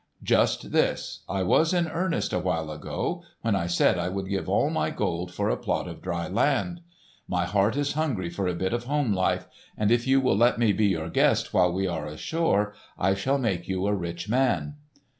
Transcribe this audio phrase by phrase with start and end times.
[0.23, 1.19] "Just this.
[1.29, 5.31] I was in earnest, awhile ago, when I said I would give all my gold
[5.31, 6.81] for a plot of dry land.
[7.27, 10.57] My heart is hungry for a bit of home life; and if you will let
[10.57, 14.77] me be your guest while we are ashore, I shall make you a rich man."